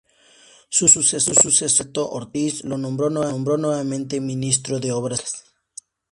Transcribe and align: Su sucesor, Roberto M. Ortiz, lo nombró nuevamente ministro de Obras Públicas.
Su 0.69 0.87
sucesor, 0.87 1.35
Roberto 1.35 2.01
M. 2.01 2.07
Ortiz, 2.11 2.63
lo 2.63 2.75
nombró 2.79 3.09
nuevamente 3.11 4.19
ministro 4.19 4.79
de 4.79 4.91
Obras 4.91 5.21
Públicas. 5.21 5.53